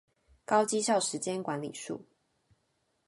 [0.45, 1.99] 高績效時間管理術